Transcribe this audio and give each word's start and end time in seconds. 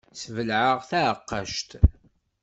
Sbelɛeɣ 0.21 0.79
taɛeqqact. 0.89 1.69